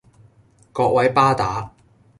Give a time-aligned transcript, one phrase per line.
[0.73, 1.73] 各位巴打